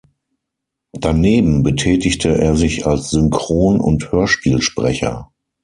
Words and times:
Daneben 0.97 1.61
betätigte 1.61 2.35
er 2.35 2.55
sich 2.55 2.87
als 2.87 3.11
Synchron- 3.11 3.79
und 3.79 4.11
Hörspielsprecher. 4.11 5.29